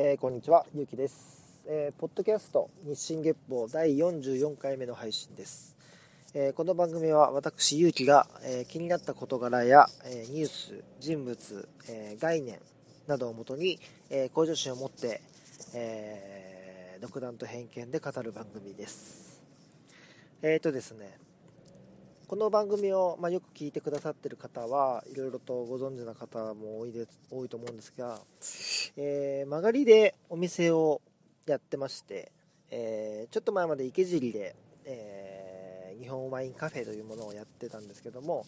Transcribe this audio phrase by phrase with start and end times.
[0.00, 5.74] えー、こんにちは、ゆうきです、えー、ポッドキャスト日進月報第44回目の配信です。
[6.34, 12.60] えー、この番組は私、ゆうきが、え気になった事柄や、えニュース、人物、え概念
[13.08, 15.20] などをもとに、え向上心を持って、
[15.74, 19.42] え独断と偏見で語る番組です。
[20.42, 21.18] えっ、とですね、
[22.28, 28.20] この番組を、まあ、よく聞いてくださってる方はいろいろとご存知な方も多いで多いと思うんですが、
[28.98, 31.00] えー、曲がりでお店を
[31.46, 32.30] やってまして、
[32.70, 34.54] えー、ちょっと前まで池尻で、
[34.84, 38.44] えー、日本ワインカフェというものをやってたんですけども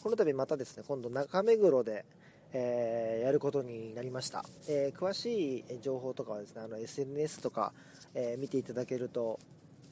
[0.00, 2.04] この度またですね今度中目黒で、
[2.52, 7.72] えやることになりました、え詳しい情報とかはですねあの SNS とか、
[8.14, 9.40] え見ていただけると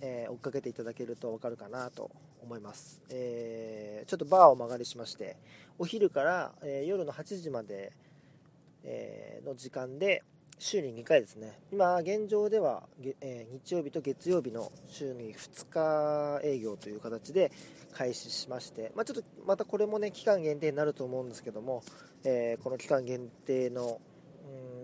[0.03, 2.11] え、追っかけていただけると分かるかなと
[2.43, 5.37] 思います、えー、ちょっとバーを間借りしまして
[5.79, 7.93] お昼から、えー、夜の8時まで、
[8.85, 10.23] えの時間で
[10.59, 11.59] 週に2回ですね。
[11.73, 12.85] 今現状では、
[13.21, 17.51] え日曜日と月曜日の週に2日営業という形で
[17.95, 21.83] 開始しまして、まあ、ちょっとまたこれもね期間限定になると思うんですけども、
[22.25, 24.01] えこの期間限定の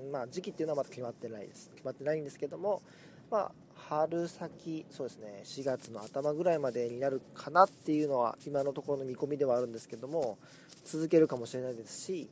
[0.04, 1.70] うんまあ、時期っていうのはまだ決まってないです。
[1.74, 2.82] 決まってないんですけども、
[3.30, 3.52] まあ、
[3.88, 10.38] 春先、そうですね、4月の頭ぐらいまでになるかなっていうのは、今のところの見込みではあるんですけども、
[10.84, 12.28] 続けるかもしれないですし、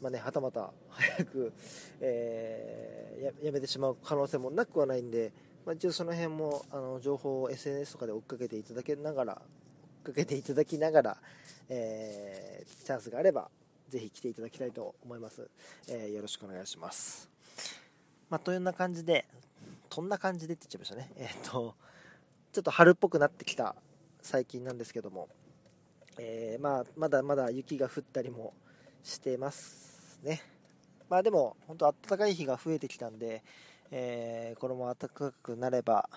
[0.00, 1.52] まあね、はたまた早く、
[2.00, 5.32] えー、やめてしまう可能性もなくはないんで、
[5.64, 9.42] まあ、一応その辺もあの情報を SNS とかで追っかけていただけながら、
[10.04, 11.16] 追っかけていただきながら、
[11.68, 13.48] えー、チャンスがあれば、
[13.88, 15.48] ぜひ来ていただきたいと思います。
[15.88, 17.30] えー、よろしくお願いします。
[18.28, 19.26] まあ、というような感じで、
[19.94, 21.12] そんな感じでって言っちゃいましたね。
[21.16, 21.76] えっ、ー、と、
[22.52, 23.76] ちょっと春っぽくなってきた
[24.22, 25.28] 最近なんですけども、
[26.18, 28.54] えー、まあ、まだまだ雪が降ったりも
[29.04, 30.42] してますね。
[31.08, 33.44] まあでも、本当暖かい日が増えてきたんで、
[33.92, 36.08] えー、これも暖かくなれば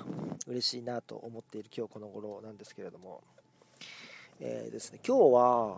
[0.48, 3.22] 嬉しいなと思っている今日この頃なんですけれども、
[4.40, 5.78] えー、ですね、今日は、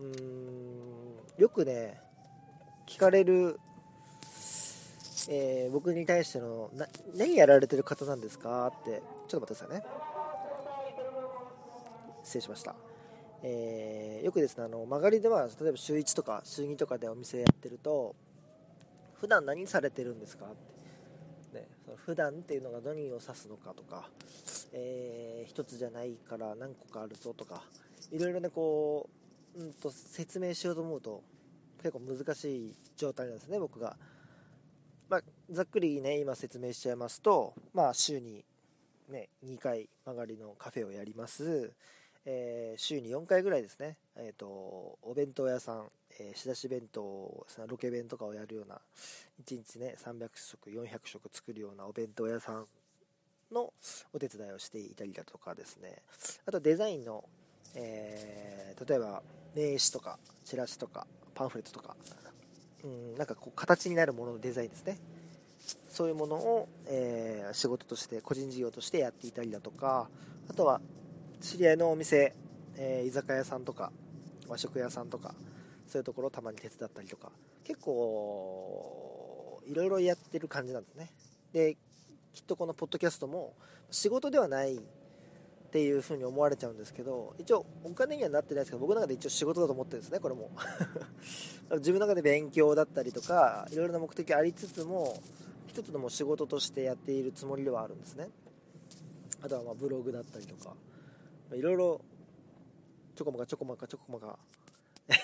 [0.00, 2.00] うーん、よくね、
[2.88, 3.60] 聞かれる
[5.28, 9.84] えー、僕に対してのな何やられてる方なんですかってちょっと待ってくださいね。
[12.24, 12.74] 失礼しました、
[13.42, 18.14] えー、よくですねあの曲がりでは例えば週1とか週2とかでお店やってると
[19.20, 20.48] 普段何されてるんですかっ
[21.52, 24.08] て、ね、その普段っていうのが何を指すのかとか、
[24.72, 27.62] えー、1つじゃないから何個かあるぞとか
[28.12, 29.08] いろいろねこ
[29.56, 31.22] う、うんと説明しようと思うと
[31.82, 33.96] 結構難しい状態なんですね僕が。
[35.50, 38.44] ざっくりね今説明しちゃいますと、まあ、週に、
[39.08, 41.72] ね、2回曲がりのカフェをやります、
[42.24, 45.88] えー、週に4回ぐらいですね、えーと、お弁当屋さん、
[46.20, 48.80] え、仕出し弁当ロケ弁とかをやるような
[49.44, 52.66] 1日ね300食400食作るようなお弁当屋さん
[53.52, 53.72] の
[54.12, 56.02] お手伝いをしていたりだとかですね。
[56.46, 57.24] あとデザインの、
[57.74, 59.22] えー、例えば
[59.56, 61.96] 名刺とかチラシとかパンフレットとか
[62.84, 64.98] うん、なんかこう形になるもののデザインですね。
[65.90, 70.08] そういうものを、えー、仕事として個人事業としてやっていたりだとか
[70.48, 70.80] あとは
[71.40, 72.32] 知り合いのお店、
[72.76, 73.90] えー、居酒屋さんとか
[74.48, 75.34] 和食屋さんとか
[75.88, 77.30] そういうところをたまに手伝ったりとか
[77.64, 81.12] 結構いろいろやってる感じなんですね。
[81.52, 81.76] で
[82.32, 83.54] きっとこのポッドキャストも
[83.90, 84.80] 仕事ではないっ
[85.72, 90.50] ていう風に思われちゃうんですけど一応お金にはなってないですけど僕の中で一応仕事だと思ってるんですねこれも。
[91.78, 95.20] 自分の中で勉強だったりとかいろいろな目的ありつつも
[95.70, 98.28] 一つのもう仕事としてやっているつもりではあるんですね。
[99.40, 100.74] あとはまブログだったりとか。
[101.54, 102.00] いろいろ
[103.14, 104.36] ちょこまかちょこまかちょこまか。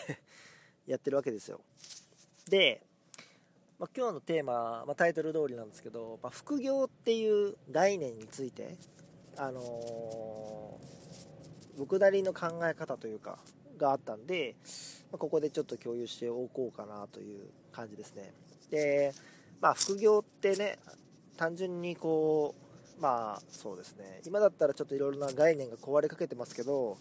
[0.87, 1.61] やってるわけですよ。
[2.49, 2.81] で、
[3.81, 8.77] まあ、今日のテーマ、まあ、タイトル通りなんですけど、まあ、副業っていう概念について
[9.37, 13.39] あのー、僕なりの考え方というか
[13.77, 14.55] があったんで、
[15.11, 18.33] ま、ここでちょっと共有しておこうかなという感じですね。
[18.71, 19.13] で
[19.61, 20.79] まあ副業ってね
[21.37, 22.55] 単純にこ
[22.99, 24.21] うまあそうですね。
[24.27, 26.97] 今だったらちょっといろいろな概念が壊れかけてますけど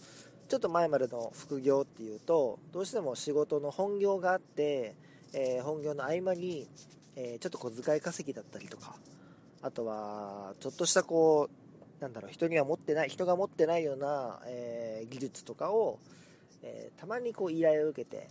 [0.47, 4.95] ちょっと前までの副業っていうとどうしても仕事の本業があって、
[5.33, 6.67] えー、本業の合間に、
[7.15, 8.95] えー、ちょっと小遣い稼ぎだったりとか
[9.61, 11.49] あとはちょっとしたこ
[11.99, 15.97] うなんだろう人には持ってない人が持ってないような、えー、技術とかを、
[16.61, 18.27] え、たまにこう依頼を受けて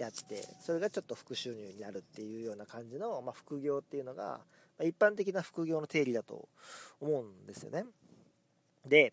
[0.00, 4.40] やってそれがちょっと副収入になるっていうような感じの、まあ、副業っていうのが、
[4.78, 6.48] ま、一般的な副業の定理だと
[7.02, 7.84] 思うんですよね。
[8.86, 9.12] で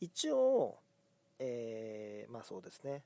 [0.00, 0.76] 一応、
[1.40, 3.02] えー、まあそうですね。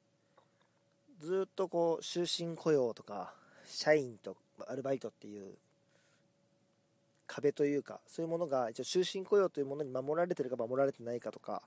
[1.21, 3.33] ずっとこう終身雇用とか
[3.67, 4.37] 社員と
[4.67, 5.55] アルバイトっていう
[7.27, 11.63] 壁というかそういうものが一応終身雇用というものに守られてるか守られてないかとか、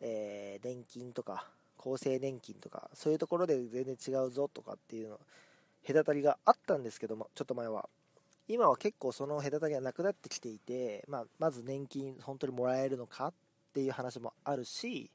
[0.00, 1.46] えー、年金とか
[1.80, 5.20] 厚生年金とかそういうところで全然違うぞとかっていうの
[5.86, 7.88] 隔たりがあったんですけどもちょっと前は
[8.48, 13.32] 今は結構その隔たりがなくなってきていて、まあ、まず年金本当にもらえるのかっ
[13.72, 15.08] ていう話もあるし、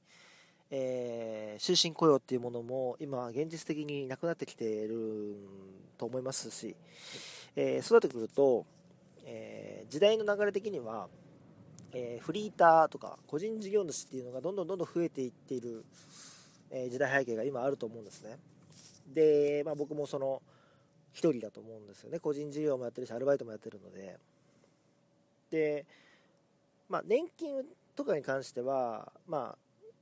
[0.72, 5.36] えー、終身雇用っていうものも今現実的になくなってきてる
[5.98, 6.78] と思いますし、
[7.58, 8.66] えー、そうなってくると、
[9.26, 11.10] えー、時代の流れ的には、
[11.94, 15.84] えフリーターとか個人事業主っていうのがどんどんどんどん増えていっている、
[16.76, 18.38] え時代背景が今あると思うんですね。
[19.08, 20.42] で、まあ、僕もその
[21.14, 22.20] 1人だと思うんですよね。
[22.20, 24.18] 個人事業もやってるしアルバイトもやってるので。
[25.52, 25.86] で、
[26.90, 27.64] まあ、年金
[27.96, 29.58] とかに関してはまあ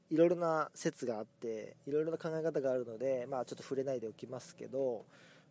[0.10, 5.06] いろいろな説があっていろいろな考え方があるので、まあ、ちょっと触れないでおきますけど、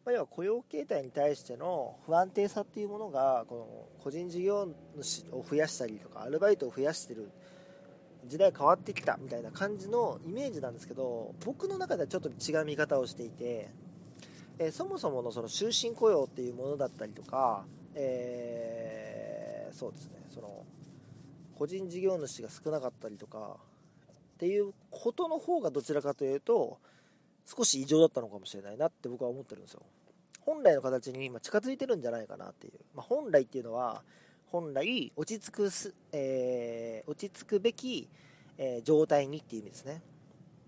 [0.05, 7.31] まあ、要は雇用形態に対しての不安定さっていうものがこの個人事業主を増やしたりとかアルバイトを増やしてる
[8.27, 13.71] 時代変わってきたみたいな感じのイメージなんですけど僕の中ではちょっと違う見方をしていて、
[14.59, 17.65] えー、そもそものその終身雇用っていうものだったりとか、
[17.95, 20.13] えー、そうですね。
[20.35, 20.65] その
[21.59, 23.57] 個人事業主が少なかったりとか
[24.35, 26.79] っていうことの方がどちらかというと
[27.47, 29.83] 少し異常だったのかもしれないなって僕は思ってるんですよ。
[30.41, 34.03] 本来の形に今近づいてるんじゃないかなっていう、まあ、本来っていうのは
[34.53, 38.09] 本来落ち着くす、えー、落ち着くべき、
[38.59, 40.03] えー、状態にっていう意味ですね。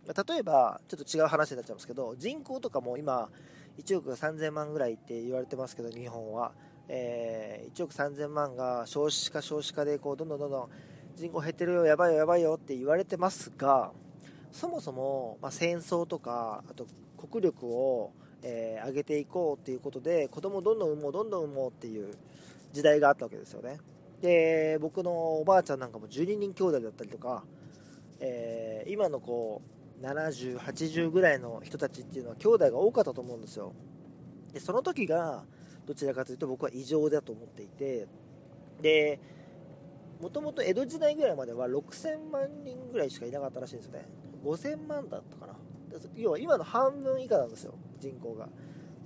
[0.07, 3.31] 例えばちょっと違う話になっちゃいますけど人口とかも今
[3.79, 6.53] 1億3000万ぐらいって言われてますけど日本は、
[6.89, 10.69] えー、1億3000万が少子化少子化でこうどんどんどんどん
[11.17, 13.93] 人口減ってるよ、やばいよ、やばいよって言われてますが、
[14.51, 16.87] そもそも、まあ、戦争とか、あと
[17.17, 22.17] 国力を、えー、上げていこうっていうことで、子供どんどん産もう、どんどん産もうっていう
[22.75, 23.79] 時代があったわけですよね。
[24.21, 27.45] で、僕のおばあちゃんなんかも12人兄弟だったりとか、
[28.19, 29.63] えー、今のこ
[30.03, 33.73] う、70、80ぐらいの人たちっていうのは兄弟が多かったと思うんですよ。
[34.53, 35.45] で、その時が、
[35.87, 38.09] どちらかというと僕は異常だと思っていて、
[38.83, 39.21] で、
[40.21, 44.07] もともと江戸時代ぐらいまでは6000万人ぐらいしかいなかったらしいんですよね
[44.43, 45.55] 5000万だったかな
[46.17, 48.49] 要は今の半分以下なんですよ人口が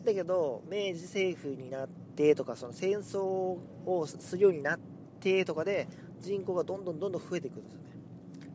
[0.05, 4.79] だけど明治政府になってとかその戦争をするようになっ
[5.20, 5.88] てとかで
[6.20, 7.85] 人口がどんどんどんどん増えていくんですよね。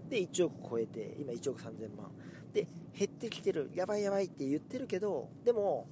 [0.09, 2.11] で1億超えて今1億3000万。
[2.53, 2.67] で
[2.97, 3.71] 減ってきてる。
[3.73, 5.87] やばいやばいって言ってるけどでも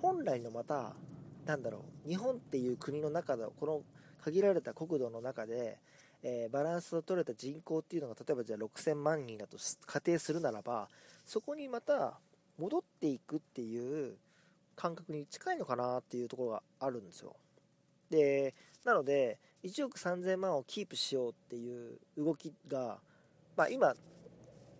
[0.00, 0.94] 本来のまた
[1.46, 3.82] なんだろう日本っていう国の中でこの
[4.22, 5.78] 限られた国土の中で
[6.24, 9.56] えー、バランスの取れた人口っていうのが例えばじゃあ6000万人だと
[9.86, 10.88] 仮定するならば
[11.26, 12.18] そこにまた
[12.58, 14.16] 戻っていくっていう
[14.76, 17.36] 感覚に近いのかなっていうところがあるんですよ。
[18.10, 18.54] で
[18.84, 22.98] なので1億3000万をキープしようっていう動きが、
[23.56, 23.94] まあ、今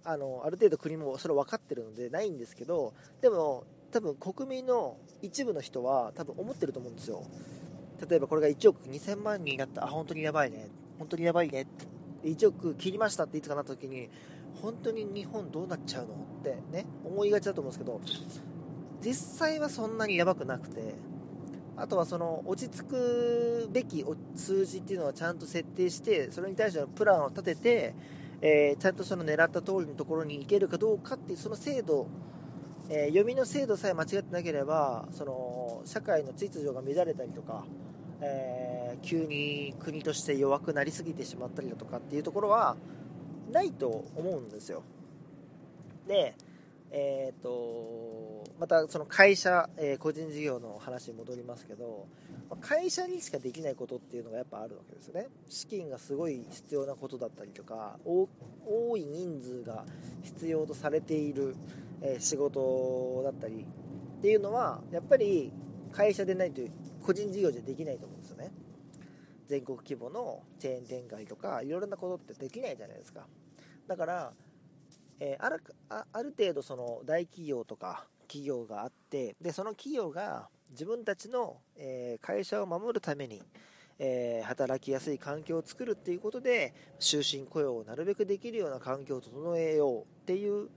[0.04, 7.24] あのある程度国もそれ分かってるのでないんですけどでも多分国民の一部の人は多分思ってると思うんですよ。
[8.08, 10.68] 例えばこれが1億2000万人になったあ本当にやばいね
[10.98, 11.86] 本当にやばいねって
[12.24, 14.08] 1億切りましたっていつかなった時に
[14.60, 18.00] 本当に日本どうなっちゃうのってね思いがちだと思うんですけど
[19.04, 20.94] 実際はそんなにやばくなくて
[21.76, 24.04] あとはその落ち着くべき
[24.36, 27.94] 数字っていうのはちゃんと設定してそれに対してのプランを立てて、
[28.40, 32.06] えー、ちゃんとその狙った通りのところに行けるかどうかっていうその制度、
[32.90, 37.64] えー、読みの制度さえ間違ってなければその社会の秩序が乱れたりとか
[38.22, 42.76] えー、急に国として弱くなりすぎてしまったりだとかっていうところは
[43.50, 44.84] ないと思うんですよ。
[46.06, 46.34] で、
[46.94, 52.06] えーと、またその会社、えー、個人事業の話に戻りますけど
[52.50, 55.28] ま会社にしかできないことっていうのがやっぱあるわけですよね。
[55.48, 58.28] 資金がすごい必要なことだったりとか多
[58.98, 59.86] い人数が
[60.22, 61.56] 必要とされている、
[62.02, 63.64] えー、仕事だったり
[64.18, 65.50] っていうのはやっぱり
[65.92, 66.60] 会社でないと
[67.02, 68.52] 個人事業じゃできないと思うんですよね。
[69.48, 73.26] 全国規模のチェーン展開とかいろいろなことってできないじゃないですか。
[73.86, 74.32] だから、
[75.20, 83.42] えー、あるあある程度その大企業とか企業があってでその企業が自分たちの、えー、会社を守るために、
[83.98, 90.68] えー、働きやすい環境を作るっていうことで終身雇用をなるべくできるような環境を整えようっていう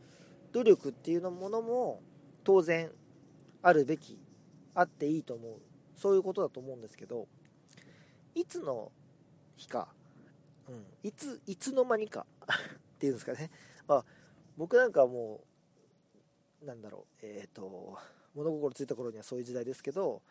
[0.52, 2.02] 努力っていうのものも
[2.44, 2.92] 当然
[3.62, 4.20] あるべき
[4.74, 5.62] あっていいと思う。
[5.96, 7.28] そういうことだと思うんですけど
[8.34, 8.92] いつの
[9.56, 9.88] 日か、
[10.68, 13.50] うん、いついつの間にか っていうんですかね、
[13.88, 14.06] まあ、
[14.58, 15.42] 僕なんかはも
[16.64, 17.98] うなんだろうえっ、ー、と
[18.36, 20.22] 物心ついた頃にはそういう時代ですけど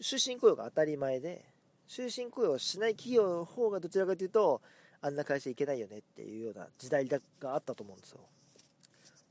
[0.00, 1.44] 終身雇用が当たり前で
[1.88, 4.60] 終身雇用しない企業の方がどちらかというと
[5.00, 7.18] あんな会社行けないよねっていうような時代が
[7.54, 8.20] あったと思うんですよ。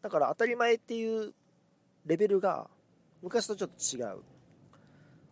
[0.01, 1.33] だから当たり前っていう
[2.05, 2.69] レベルが
[3.21, 4.23] 昔とちょっと違う。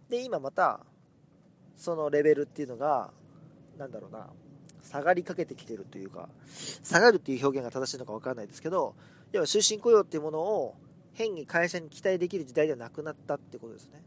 [0.10, 0.82] で今また
[1.76, 3.12] そのレベルっていうのが
[3.78, 4.30] なんだろうな。
[4.86, 6.30] 下がりかけてきてるというか
[6.84, 8.96] 下がるっていう表現が正しいのか分からないですけど
[9.32, 10.76] 要は終身雇用っていうものを
[11.14, 14.02] 変に会社に期待できる時代ではなくなったってことですね。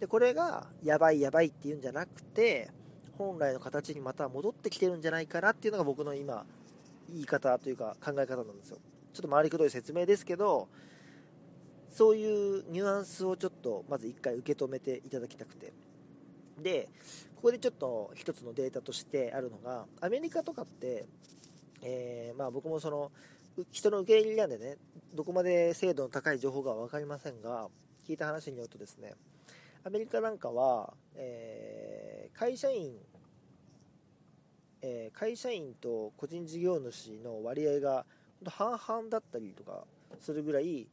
[0.00, 2.70] でこれがやばいやばいっていうんじゃなくて
[3.16, 6.44] 本来の形にまた戻ってきてるんじゃないかなっていうのが僕の今
[7.10, 8.78] 言い方というか考え方なんですよ。
[9.14, 10.68] ちょっと回りくどい説明ですけど
[11.90, 15.72] そういうニュアンスをちょっとまず一回受け止めていただきたくて。
[16.62, 16.88] で
[17.36, 21.06] ここでちょっと一つのデータとしてあるのがアメリカとかって、
[21.82, 23.12] えー、まあ、僕もその
[23.70, 24.76] 人の受け入れなんでね
[25.14, 27.68] どこまで精度の高い情報が分かりませんが
[28.06, 29.14] 聞いた話によるとですね
[29.84, 32.92] アメリカなんかは、えー、会社員、
[34.82, 38.04] えー、会社員と個人事業主の割合が
[38.44, 39.84] 半々だったりとか
[40.20, 40.88] するぐらい、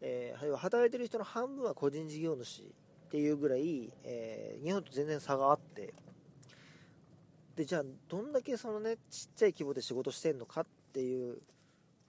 [0.00, 2.64] えー、働いてる人の半分は個人事業主っ
[3.10, 5.94] ていうぐらい、えー、日本と全然差があって
[7.56, 11.38] でじゃあどんだけそのねちっちゃい規模で仕事してんのかっていう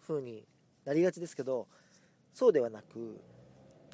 [0.07, 0.43] 風に
[0.85, 1.67] なりがちですけど
[2.33, 3.21] そうではなく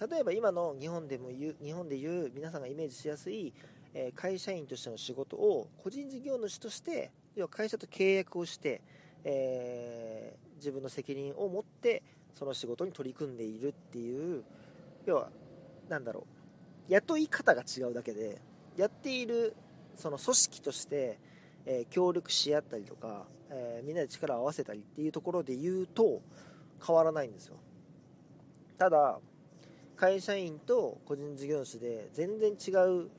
[0.09, 3.53] 例えば今の日本でも言う日本でいう皆さんがイメージしやすい、
[3.93, 8.81] え、会社員としての仕事を個人事業主として要は会社と契約をして、
[9.23, 12.03] えー、自分の責任を持って
[12.35, 14.43] その仕事に取り組んでいるっていう
[15.05, 15.29] 要は
[15.89, 16.27] 何だろ
[16.89, 18.39] う雇い方が違うだけで
[18.77, 19.55] やっている
[19.97, 21.19] その組織として、
[21.65, 26.21] えー、協力し合ったりとか、えみんなで力を合わせたりっていうところで言うと
[26.85, 27.57] 変わらないんですよ。
[28.77, 29.19] ただ
[29.95, 32.71] 会社員と個人事業主で全然違
[33.05, 33.09] う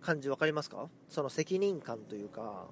[0.00, 0.88] 感じ分かりますか？
[1.08, 2.68] その責任感というか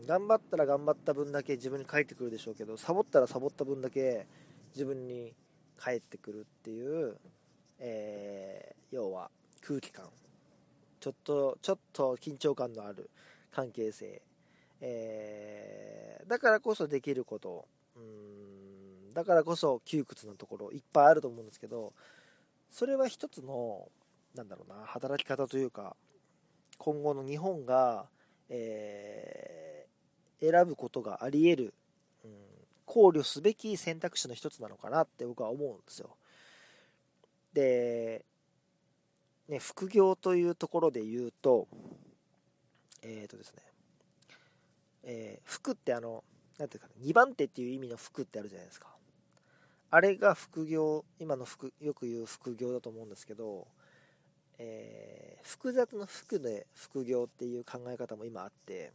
[0.00, 4.26] うん頑張ったら頑張った分だけ自分に返ってくるでしょうけどサボったらサボった分だけ
[4.74, 5.32] 自分に
[5.78, 7.16] 返ってくるっていう、
[7.78, 9.30] えー、要は
[9.62, 10.04] 空気感。
[11.04, 13.10] ちょっとちょっと緊張感のある
[13.52, 14.22] 関係性、
[14.80, 17.66] えー、だからこそできること。
[19.12, 21.92] だからこそ窮屈なところいっぱいあると思うんですけど
[22.72, 23.86] それは一つの
[24.34, 25.94] なんだろうな働き方というか
[26.78, 28.06] 今後の日本が、
[28.48, 31.74] えー、選ぶことがあり得る、
[32.24, 32.30] うん、
[32.86, 36.16] 考慮すべき選択肢の一つなのかなって僕は思うんですよ。
[37.52, 38.24] で、
[39.48, 41.68] ね、副業というところで言うと
[43.02, 43.62] えっ、ー、とですね、
[45.04, 46.24] えー、服ってあの
[46.58, 48.86] なんていうか、2番手っていう意味の服ってあるじゃないですか。
[49.90, 53.66] あれが副業、今の服、よく言う副業だと思うんですけど、
[54.58, 58.92] えー、複雑な服で副業っていう考え方も今あって、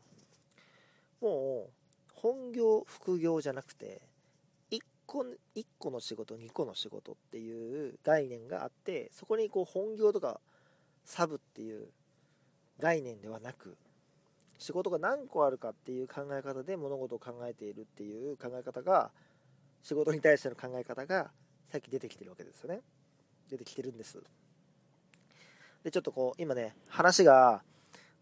[1.22, 1.72] もう、
[2.14, 4.02] 本業、副業じゃなくて、
[5.10, 5.26] 個
[5.56, 10.40] ,1 個の仕事、2個の仕事っていう概念があって、そこにこう本業とか
[11.04, 11.88] サブっていう
[12.78, 13.76] 概念ではなく、
[14.60, 19.10] 仕事が何個あるかっていう考え方で物事を考えているっていう考え方が
[19.82, 21.32] 仕事に対しての考え方が
[21.72, 22.82] さっき出てきてるわけですよね。
[23.50, 24.22] 出てきてるんです。
[25.84, 27.64] でちょっとこう今ね話が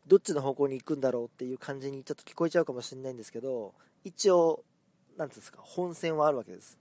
[0.05, 4.63] どっちの方向に行くんだろうっていう感じにちょっと聞こえちゃうかもしれないんですけど一応
[5.17, 6.79] 何ていうんですか本線はあるわけです。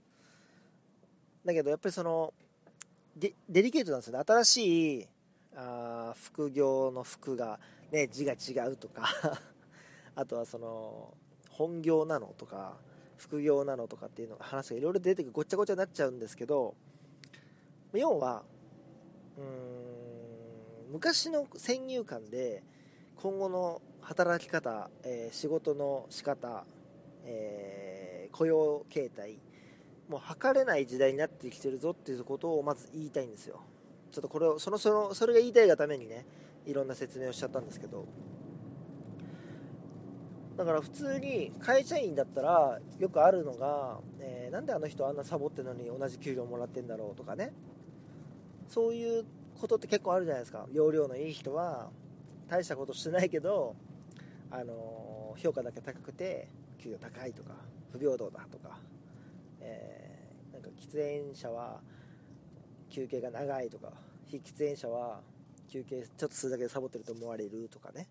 [1.45, 2.35] だけどやっぱりその
[3.17, 4.25] デデリケートなんですよね。
[4.27, 5.09] 新しい
[5.57, 7.59] あ副業の服が
[7.91, 9.09] ね字が違うとか
[10.15, 11.15] あとはその
[11.51, 12.77] 本業なのとか
[13.17, 16.75] 副業なのとかっていうのが話がいろいろ出てくるごちゃごちゃになっちゃうんですけど
[17.95, 18.45] 要は
[19.39, 22.63] うん昔の先入観で
[23.17, 26.65] 今後の働き方、えー、仕事の仕方、
[27.25, 27.96] えー、
[28.37, 29.39] 雇用形態
[30.09, 33.61] もう測れない時代になってきてるぞっていうことをまず言いたいんですよ。
[34.13, 36.25] ちょっとこれをそのそのそれが言いたいがためにね
[36.65, 38.07] いろんな説明をしちゃったんですけど。
[40.57, 47.53] だから普通に会社員だったらよくあるのが、えー、なんであの人あんなサボってるのに同じ給料もらってんだろうとかね。
[48.69, 49.25] そういう
[49.61, 50.67] ことって結構あるじゃないですか。
[50.73, 51.91] 容量のいい人は
[52.49, 53.77] 大したことしてないけど、
[54.51, 57.76] あのー、評価だけ高くて給料高いとか。
[57.97, 58.79] 不平等だとか、
[59.61, 61.81] えー、なんか喫煙者は
[62.91, 63.93] 休憩が長いとか
[64.27, 65.21] 非喫煙者は
[65.69, 68.09] 休憩ちょっとするだけでサボってると思われるとかね。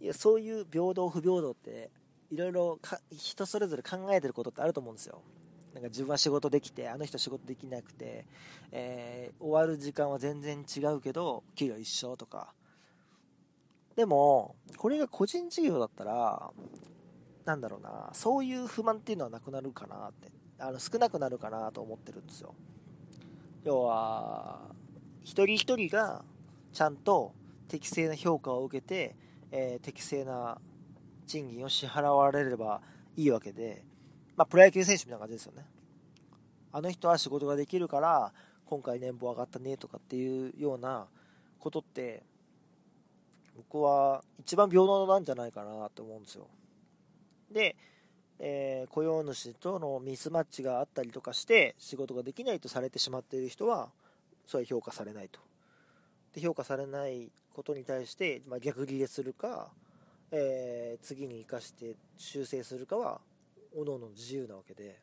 [0.00, 1.90] いやそういう平等不平等って
[2.30, 2.78] いろいろ
[3.16, 5.22] 人それぞれ考えてることってあると思うんですよ。
[5.72, 8.26] なんか自分は仕事できてあの人仕事できなくて、
[8.72, 12.54] えー、終わる時間は全然違うけど給料一緒とか。
[13.96, 16.50] でも、これが個人事業だったら、
[17.46, 22.54] なんだろうな、そういう不満っていうのはなくなるかなって、あの少なくなるかなと思ってるんですよ。
[23.64, 24.60] 要は、
[25.22, 26.24] 一人一人が
[26.72, 27.32] ちゃんと
[27.68, 29.16] 適正な評価を受けて、
[29.52, 30.58] えー、適正な
[31.26, 32.80] 賃金を支払われれば
[33.16, 33.84] いいわけで、
[34.36, 35.64] まあ、プロ野球選手みたいな感じですよね。
[36.72, 38.32] あの人は仕事ができるから、
[38.66, 41.06] 今回年俸上がったねとかっていうような
[41.60, 42.24] ことって、
[43.56, 46.48] 僕は一番平等なんじゃないかなと思うんですよ。
[47.50, 47.76] で、
[48.38, 53.88] えー、雇用主とのミスマッチがあったりとかして仕事ができないとされてしまっている人は
[54.46, 55.40] それは評価されないと。
[56.34, 59.68] で評価されないことに対して、まあ、逆ギレするか、
[60.30, 63.20] えー、次に生かして修正するかは
[63.74, 65.00] 各々自由なわけで。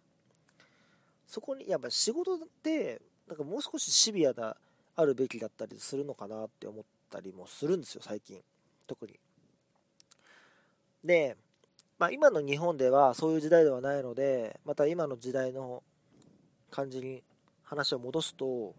[1.26, 4.56] そこにやっぱ仕事ってなんかもう少しシビアな
[4.96, 8.40] あるべきだったりするのかなって思ったりもするんですよ最近。
[8.86, 9.20] 特に。
[11.04, 11.36] で
[12.04, 15.84] まあ、今の日本ではそういう時代ではないのでまた今の時代の
[16.70, 17.24] 感じに
[17.64, 18.76] 話を戻すと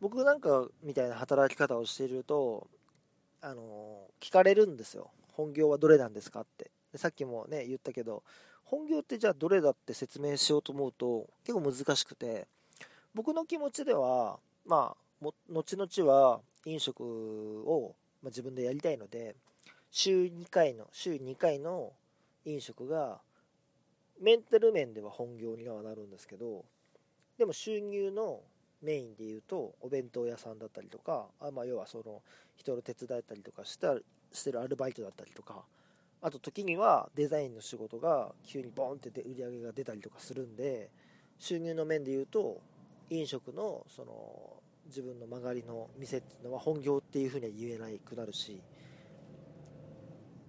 [0.00, 2.68] 僕なんかみたいな働き方をしていると
[3.40, 5.10] あの聞かれるんですよ。
[5.32, 6.70] 本業はどれなんですかって。
[6.92, 8.22] でさっきもね言ったけど
[8.62, 12.46] 本業ってじゃあどれだって説明しようと思うと結構難しくて
[13.16, 19.34] 僕の気持ちではまあ後々は飲食を、ま、自分でやりたいので
[19.90, 21.92] 週2回の週2回の
[22.44, 23.20] 飲食が
[24.20, 26.64] メンタル面では本業にはなるんですけど
[27.38, 28.40] でも収入の
[28.82, 32.22] メインでいうとお弁当屋さんだったりとかあ、まあ、要はその
[32.56, 33.94] 人の手伝ったりとかした
[34.32, 35.62] してるアルバイトだったりとか
[36.20, 40.90] あと時にはデザインの仕事が急にボンって売り上げが出たりとかするんで
[41.38, 42.60] 収入の面でいうと
[43.10, 48.60] 飲食のその自分の曲がりの店っていうのは本業っていうふうには言えないくなるし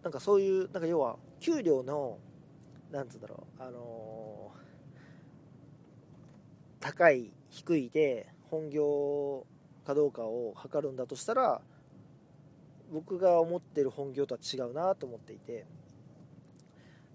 [0.04, 2.20] なんかそういうなんか要は給料の
[2.90, 9.46] なんつうんだろうあのー、高い低いで本業
[9.86, 11.60] かどうかを測るんだとしたら
[12.94, 15.66] 僕が思ってる本業とは違うなと思っていて。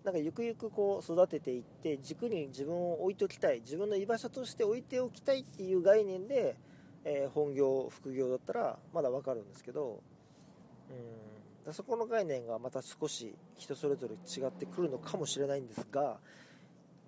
[0.05, 6.57] なんかゆくゆくこう育てていって軸に自分を置いておきたい自分の居場所として置いておきたいっていう概念で、
[7.05, 10.01] えー、本業副業だったらまだ分かるんですけど。
[10.91, 11.38] うん。
[11.73, 16.19] そこの概念がまた少し人それぞれ違ってくるのかもしれないんですが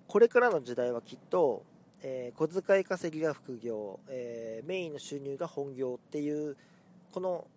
[0.07, 1.63] これからの時代はきっと、
[2.03, 6.57] えー、小遣い稼ぎが副業、えー、メインの収入が本業っていう
[7.11, 7.47] この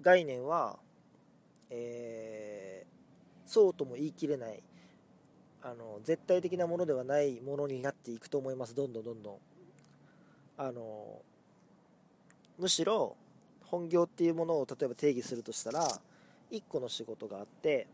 [0.00, 0.78] 概念は、
[1.70, 4.62] えー、そうとも言い切れない
[5.62, 8.74] あの絶対的なものではないものになっていくと思います。
[8.74, 9.36] どんどんどんどん。
[10.56, 11.20] あの
[12.58, 13.16] むしろ
[13.64, 15.86] 本業っていうものを例えば定義するとしたら
[16.50, 17.86] 1個の仕事があって、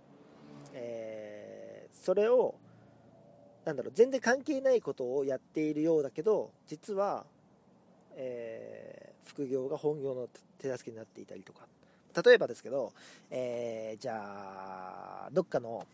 [0.72, 2.54] えー、それを
[3.64, 7.24] なんだろう全然関係ないことをやっているようだけど実は、
[8.16, 11.66] えー、副業が本業の手助けになっていたりとか。
[12.24, 12.92] 例えばですけど、
[13.28, 15.84] えー、じゃあどっかの、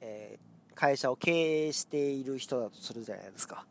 [0.00, 0.38] え
[0.74, 3.66] 会社を経営している人だとするじゃないですか。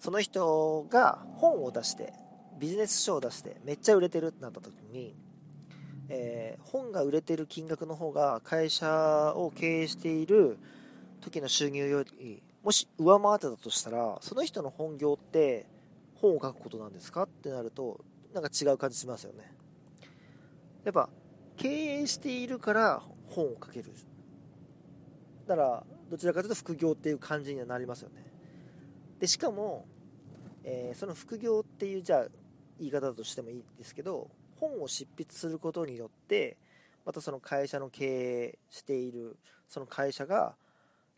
[0.00, 2.12] その人が本を出して
[2.58, 5.14] ビジネス書を出してめっちゃ売れてるってなった時に
[6.08, 10.58] えー、本が売れてる金額の方が会社を経営している
[11.20, 15.66] 時の収入よりもし上回ってたとしたらその人の本業って
[16.14, 18.00] 本を書くことなんですかってなると
[18.32, 19.52] なんか違う感じしますよね。
[20.84, 21.08] やっぱ
[21.56, 23.92] 経営しているから本を書ける。
[25.46, 28.24] だからどちらかというと副業っていう感じにはなりますよね。
[29.18, 29.86] でしかも、
[30.64, 32.26] えー、その副業っていうじゃあ
[32.78, 36.56] 言い方だとしてもいいですけど本を執筆することによって
[37.04, 39.36] またその会社の経営している
[39.68, 40.54] その会社が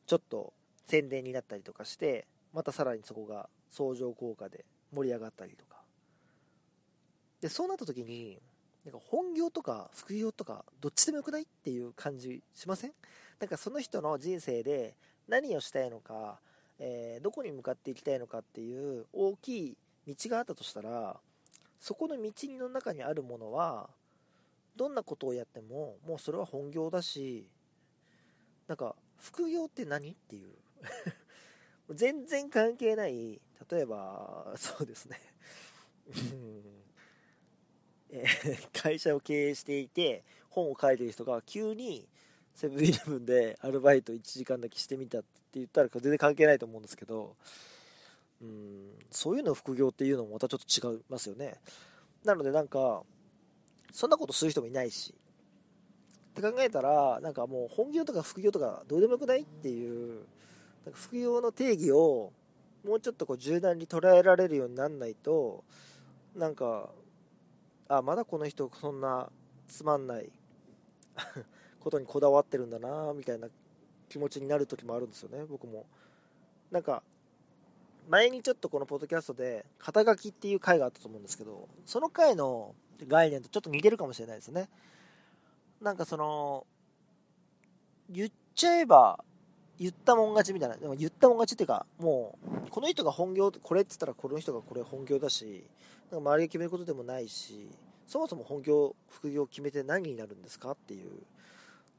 [0.06, 0.52] ちょっと
[0.86, 5.80] 宣伝になったりとかしてまたさらにそこが相乗効果で盛り上がったりとか。
[7.40, 8.38] でそうなった時に
[8.84, 12.92] なんか本業とか副業とかどっちでもよくないっていう感じしません？
[13.38, 14.94] なんかその人の人生で
[15.28, 16.40] 何をしたいのか、
[16.78, 19.76] えー、どこに向かっていきたいのかっていう大きい
[20.08, 21.16] 道があったとしたら
[21.80, 23.88] そこの道の中にあるものは
[24.76, 27.48] どんなことをやってももうそれは本業だし
[28.68, 30.52] なんか副業って何っていう。
[31.92, 35.20] 全然関係ない例えばそうですね。
[38.10, 38.24] え
[38.72, 42.08] 会社を経営していて本を書いてる人が急に
[42.54, 47.36] セブンイレブンでアルバイト1時間だけしてみたって言ったら全然関係ないと思うんですけど
[48.40, 48.90] うん。
[49.10, 51.54] そういうの副業っていうのもまたちょっと違いますよね。
[52.24, 53.02] なのでなんか
[53.92, 55.14] そんなことする人もいないし。
[56.30, 60.24] って考えたらなんかもう本業とか副業とかどうでもよくないっていう
[60.84, 62.32] なんか副業の定義を
[62.84, 65.64] もうちょっとこう柔軟に捉えられるようになんないと
[66.34, 66.90] なんか
[67.88, 69.28] あまだこの人そんな
[69.66, 70.30] つまんない
[71.80, 73.48] ことにこだわってるんだなみたいな
[74.08, 75.86] 気持ちになる時もあるんですよね僕も。
[76.70, 77.02] なんか
[78.08, 82.74] 前にちょっとこのポッドキャストで肩書きっていう回があったと思うんですけどその回の
[83.06, 84.68] 概念とちょっと似てるかもしれないですね。
[85.80, 86.66] なんかその
[88.10, 89.24] 言っちゃえば
[89.78, 95.64] 言ったもん勝ちみたいなでも言ったもん勝ちっていうかもうこの人が本業これって言ったらこの人がこれ本業だし
[96.10, 97.70] なんか周りが決めることでもないし
[98.06, 101.22] そもそも本業副業決めて何になるんですかっていう。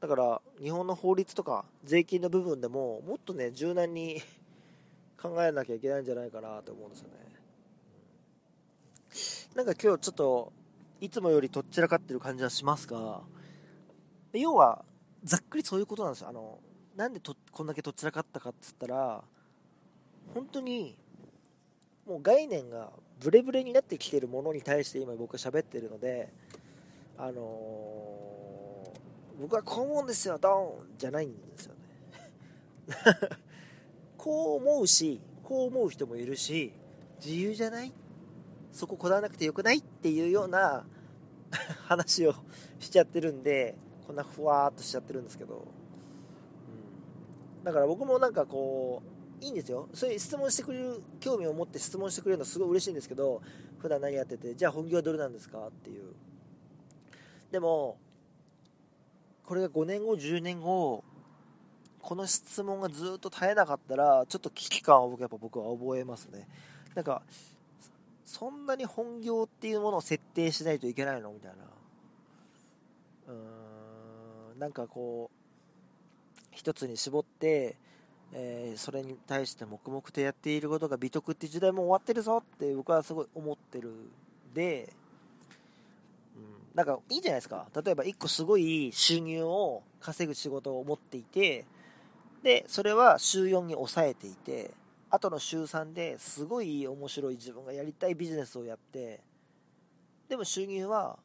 [0.00, 4.20] だから日本の法律とか税金の部分でももっとね柔軟に
[5.22, 7.14] 考えなきゃいけないんじゃないかなと思うんですよね。
[9.54, 10.52] なんか今日ちょっと
[11.00, 13.20] いつもよりとっちらかってる感じはしますが
[14.32, 14.84] 要は
[15.22, 16.28] ざっくりそういうことなんですよ。
[16.28, 16.58] あの
[16.96, 19.22] なんでとこんだけとっちらかったかっつったら
[20.34, 20.96] 本当に
[22.06, 26.32] もう概念がブレブレになってきてるものに対して今僕は喋ってるので
[27.16, 27.34] あのー、
[29.40, 31.80] 僕はこう思うんですよドーンじゃないんですよね。
[34.22, 36.72] こう思うしこう思う人もいるし
[37.24, 37.92] 自由じゃない？
[38.72, 39.78] そここだわなくてよくない？
[39.78, 40.84] っていうような
[41.88, 42.34] 話を
[42.78, 43.74] しちゃってるんで
[44.06, 45.54] こんなふわーっとしちゃってるんですけど。
[45.56, 45.58] う
[47.60, 47.64] ん。
[47.64, 49.02] だから僕もなんかこ
[49.40, 49.88] ういいんですよ。
[49.92, 53.42] そういう質問してくれる興味を持って質問してくれるのすごい嬉しいんですけど
[53.78, 55.66] 普段何やっててじゃあ本業はどれなんですか？
[55.66, 56.14] っていう。
[57.50, 57.98] でも
[59.44, 61.02] これが5年後10年後
[62.02, 66.48] この質問がずっと絶えなかったらちょっと危機感を僕やっぱ僕は覚えますね。
[66.94, 67.22] なんか
[68.26, 71.32] そんなに本業っていうものを設定しないといけないの？
[71.32, 71.56] みたいな。
[73.28, 77.76] うーんなんかこう一つに絞って、
[78.32, 83.92] えー、それに対して黙々とやっていることが美徳って時代も終わってるぞって僕はすごい思ってる
[84.54, 84.92] で、
[86.36, 86.42] うん、
[86.74, 87.68] なんかいいじゃないですか。
[87.84, 91.64] 例えば1個すごい収入を稼ぐ仕事を持っていて
[92.42, 94.72] でそれは週4に抑えていて
[95.10, 99.20] あとの週3ですごい面白い自分がやりたいビジネスをやって
[100.28, 101.18] でも収入は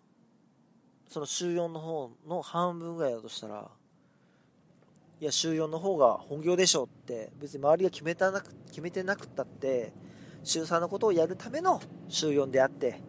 [1.07, 3.67] その週4の方の半分ぐらいだとしたら
[5.19, 9.93] いや週4の方が本業でしょって別に周りが決めたなく決めてなくったって
[10.43, 13.01] 週3のことをやるための週4であって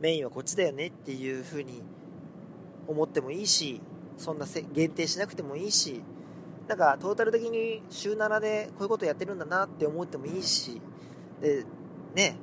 [0.00, 1.82] メインはこっちだよねっていうふうに
[2.86, 3.80] 思ってもいいし
[4.16, 6.02] そんな限定しなくてもいいし
[6.68, 10.80] なんかトータル的に週7でこういうことやってるんだなって思ってもいいし
[11.40, 11.64] で
[12.14, 12.36] ね。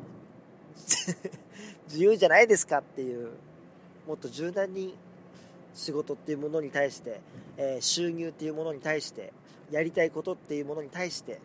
[1.87, 3.31] 自由じゃないですかっていう
[4.07, 4.97] もっと柔軟に
[5.73, 7.21] 仕事っていうものに対して、
[7.57, 9.33] えー、収入っていうものに対して
[9.71, 11.39] やりたいことっていうものに対して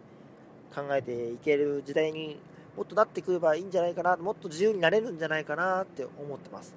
[0.74, 2.38] 考えていける時代に
[2.76, 6.74] もっとなってくればいいんじゃないかなもっと自由になれるんじゃないかなって思ってます。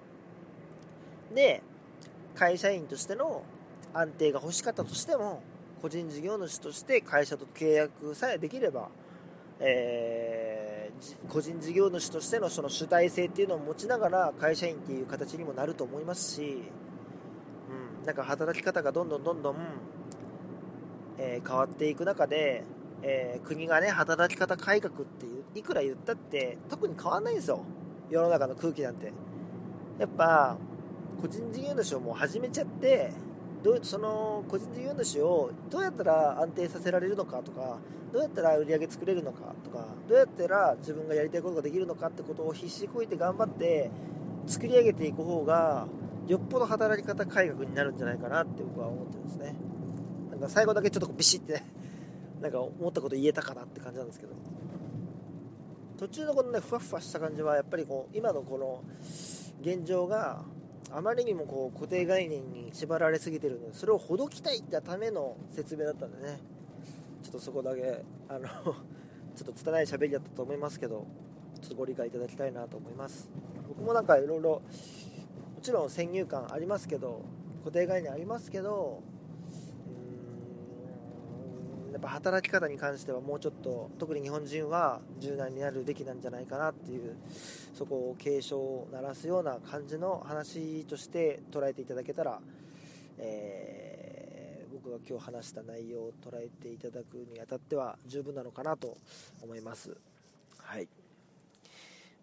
[1.34, 1.62] で
[2.36, 3.44] 会社員としての
[3.94, 5.42] 安定が欲しかったとしても
[5.82, 8.90] 個人事業主として会社と契約さえできれば、
[9.60, 16.64] えー、個人事業主としてのその主体性っていうのを持ちながら会社員っていう形にもなると思いますし
[18.02, 19.56] うんなんか働き方がどんどんどんどん、
[21.18, 22.64] えー、変わっていく中で、
[23.02, 27.66] えー、国がね働き方改革っていういくら言ったって特に変わんないんですよ。
[28.10, 29.12] 世の中の空気なんて。
[30.00, 30.58] やっぱ
[31.22, 33.12] 個人事業主をもう始めちゃって
[33.64, 37.78] どうその個人事業主をどうやったら安定させられるのかとか
[38.12, 43.92] どうやったら売り上げ作れるのかとかどうやったら自分がやりたいことができるのかってことを必死こいて頑張って
[44.48, 45.88] 作り上げていく方が
[46.28, 49.56] よっぽど働き方改革になるんじゃないかなって僕は思ってますね。
[50.30, 51.66] なんか最後だけちょっとビシッてね
[52.42, 54.34] なんか思ったこと言えたかなって感じなんですけど。
[55.98, 58.82] 途中のこのねふわふわした感じはやっぱりこう今のこの
[59.62, 60.44] 現状が
[60.90, 66.40] あまりにもこう固定概念に縛られすぎてるのでそれをほどきたいってための説明だったんでね。
[67.24, 68.48] ちょっとそこだけあの
[69.36, 71.06] ちょっと拙い喋りだったと思いますけど
[71.62, 73.30] ちょっとご理解いただきたいなと思います。
[73.68, 74.62] 僕もなんかいろいろも
[75.62, 77.22] ちろん先入観ありますけど
[77.64, 79.04] 固定概念ありますけど
[82.02, 87.16] っぱ働き方に関してはもうちょっと特に日本人は柔軟になるべきなんじゃないかなっていう
[87.74, 92.40] そこを警鐘を鳴らすような感じの話として捉えていただけたら、
[93.20, 98.98] えー、僕が今日話した内容を捉えていただくにあたっては十分なのかなと
[99.44, 99.96] 思います。
[100.58, 100.88] はい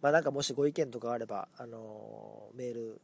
[0.03, 3.01] まあ、なんかもしご意見とかあれば、あの、メール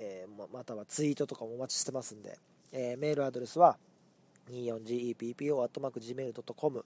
[0.00, 2.38] えー、またはツイートとかもお待ちしてますんで、
[2.72, 3.76] えー、メールアドレスは
[4.50, 6.84] 24geppo.gmail.com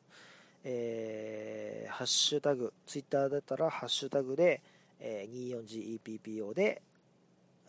[0.64, 4.61] えー、ハッシュタグ、ツイッターだったらハッシュタグで、
[5.01, 6.83] えー、24GEPPO で、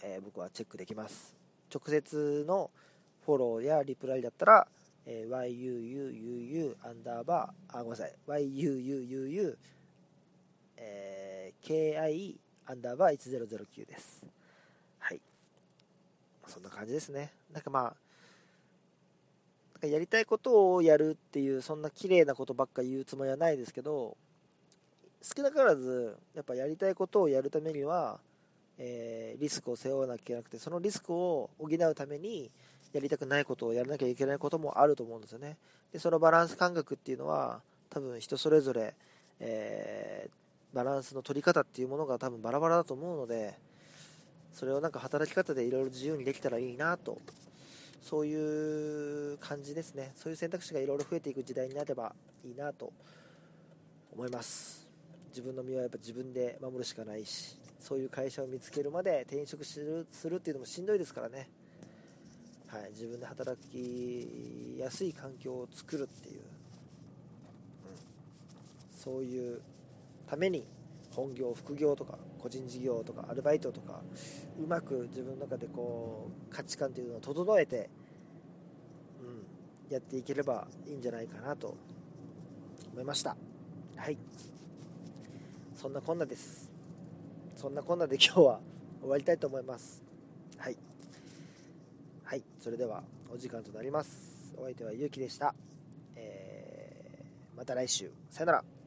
[0.04, 1.36] えー、僕はチェックできます。
[1.74, 2.72] 直接の
[3.26, 4.68] フォローやリプライだったら、
[5.06, 9.56] えー、yuuuu アンダーバー、あ、ごめんなさい、yuuu
[10.78, 14.26] えー、ki アンダーバー1009です。
[15.00, 15.22] はい。
[16.48, 17.32] そんな感じですね。
[17.52, 17.96] なんかまあ、
[19.82, 24.18] なんかやりたいことをやるっていう、そんな綺麗なことばっか言うつもりはないですけど、
[25.22, 28.20] 少なからず、やっぱやりたいことをやるためには、
[28.78, 32.52] えー、リスクを背負わなきゃいけなくて、そのリスクを補うために、
[32.94, 35.58] やりたくないことをやらなきゃいけないこともあると思うんですよね。
[35.92, 38.96] で、そのバランス感覚っていうのは、多分人それぞれ、
[39.40, 40.40] えー
[40.74, 43.56] バランスの取り方っていうものが多分バラバラだと思うので
[44.54, 47.18] それをなんか働き方でいろいろ自由にできたらいいなと
[48.02, 50.12] そういう感じですね。
[50.16, 52.92] そういう選択肢がいろいろ増えていく時代になればいいなと
[54.12, 54.88] 思います。
[55.30, 61.50] 自分の身はやっぱ自分で守るしかないしそういう会社を見つけるまで転職するするっていうのもしんどいですからね。
[62.68, 66.44] はい、自分で働きやすい環境を作るっていう、うん、
[68.96, 69.62] そういう
[70.28, 70.68] ために
[71.16, 74.02] 本業副業とか個人事業とかアルバイトとか
[74.60, 77.90] うまく自分の中でこう価値観というのを整えて、
[79.22, 81.76] うん、やっていければいいんじゃないかなと
[82.94, 83.36] 思いました。
[83.96, 84.18] はい。
[85.76, 86.72] そんなこんなです。
[87.56, 88.60] そんなこんなで今日は
[89.02, 90.04] 終わりたいと思います。
[90.58, 90.78] はい。
[92.24, 92.44] はい。
[92.60, 94.54] それではお時間となります。
[94.58, 95.56] お相手はゆうきでした、
[96.16, 98.12] えー、また来週。
[98.30, 98.79] さよなら。